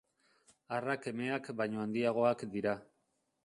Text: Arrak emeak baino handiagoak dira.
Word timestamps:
Arrak 0.77 1.05
emeak 1.11 1.51
baino 1.61 1.85
handiagoak 1.85 2.51
dira. 2.57 2.75